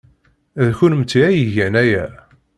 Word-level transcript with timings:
D 0.65 0.67
kennemti 0.77 1.19
ay 1.27 1.37
igan 1.45 1.75
aya. 1.83 2.05